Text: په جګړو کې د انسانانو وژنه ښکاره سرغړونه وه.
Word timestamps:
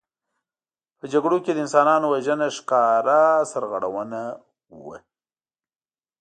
په 0.97 1.05
جګړو 1.13 1.37
کې 1.45 1.51
د 1.53 1.57
انسانانو 1.65 2.05
وژنه 2.13 2.47
ښکاره 2.57 3.21
سرغړونه 3.51 4.21
وه. 4.85 4.97